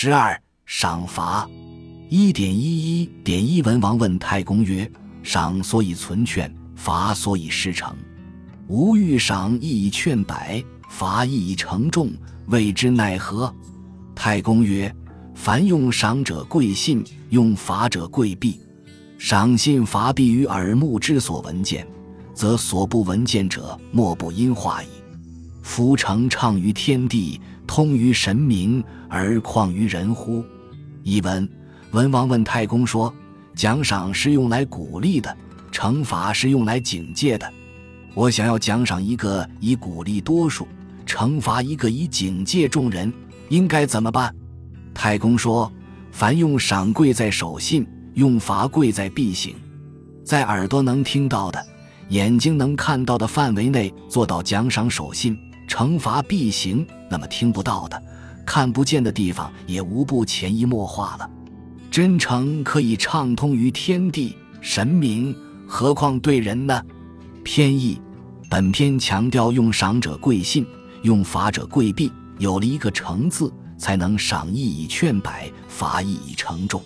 [0.00, 1.50] 十二赏罚
[2.08, 4.88] 一点一一点一文王问太公曰
[5.24, 7.92] ：“赏所以存劝，罚所以失成。
[8.68, 12.12] 吾欲赏亦以劝百，罚亦以成众，
[12.46, 13.52] 谓之奈何？”
[14.14, 14.94] 太公曰
[15.34, 18.60] ：“凡用赏者贵信，用罚者贵弊。
[19.18, 21.84] 赏信罚弊于耳目之所闻见，
[22.32, 24.86] 则所不闻见者，莫不因化矣。
[25.60, 30.44] 夫诚畅于天地，通于神明，而况于人乎？”
[31.04, 31.48] 译文：
[31.92, 33.14] 文王问太公说
[33.54, 35.36] ：“奖赏是用来鼓励的，
[35.70, 37.48] 惩罚是用来警戒的。
[38.14, 40.66] 我想要奖赏一个以鼓励多数，
[41.06, 43.12] 惩罚一个以警戒众人。”
[43.50, 44.34] 应该怎么办？
[44.92, 45.72] 太公说
[46.12, 49.54] ：“凡用赏贵在守信，用罚贵在必行。
[50.22, 51.66] 在耳朵能听到的、
[52.10, 55.34] 眼睛能看到的范围内做到奖赏守信、
[55.66, 58.02] 惩罚必行，那么听不到的、
[58.44, 61.30] 看不见的地方也无不潜移默化了。
[61.90, 65.34] 真诚可以畅通于天地神明，
[65.66, 66.82] 何况对人呢？”
[67.42, 68.00] 偏义。
[68.50, 70.66] 本篇强调用赏者贵信，
[71.02, 72.10] 用罚者贵必。
[72.38, 76.82] 有了一个“诚”字，才能赏义以劝百，罚义以惩众。